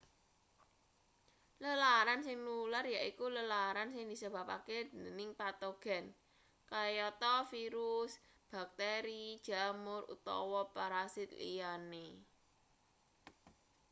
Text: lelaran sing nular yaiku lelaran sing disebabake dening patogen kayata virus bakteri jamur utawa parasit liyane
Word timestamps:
lelaran 1.63 2.19
sing 2.25 2.37
nular 2.47 2.85
yaiku 2.97 3.25
lelaran 3.35 3.89
sing 3.93 4.05
disebabake 4.11 4.77
dening 5.03 5.29
patogen 5.39 6.05
kayata 6.71 7.33
virus 7.51 8.11
bakteri 8.51 9.25
jamur 9.47 10.01
utawa 10.15 10.61
parasit 10.75 11.29
liyane 11.39 12.07